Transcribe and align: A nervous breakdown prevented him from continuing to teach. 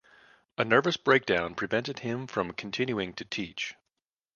A 0.57 0.65
nervous 0.65 0.97
breakdown 0.97 1.53
prevented 1.53 1.99
him 1.99 2.25
from 2.25 2.53
continuing 2.53 3.13
to 3.13 3.23
teach. 3.23 3.75